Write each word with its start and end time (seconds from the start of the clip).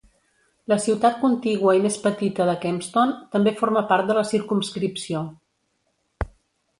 La 0.71 0.75
ciutat 0.85 1.17
contigua 1.23 1.75
i 1.79 1.83
més 1.83 1.97
petita 2.05 2.47
de 2.49 2.55
Kempston 2.63 3.13
també 3.35 3.53
forma 3.59 3.83
part 3.91 4.09
de 4.13 4.15
la 4.19 4.23
circumscripció. 4.31 5.21